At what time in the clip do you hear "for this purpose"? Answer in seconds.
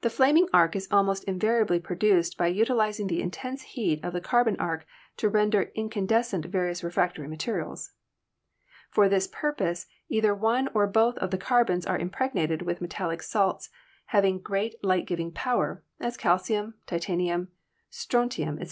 8.88-9.84